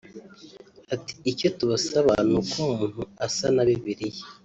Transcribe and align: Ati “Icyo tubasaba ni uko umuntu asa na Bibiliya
Ati 0.93 1.13
“Icyo 1.31 1.47
tubasaba 1.57 2.13
ni 2.29 2.35
uko 2.39 2.55
umuntu 2.63 3.01
asa 3.25 3.47
na 3.55 3.63
Bibiliya 3.67 4.23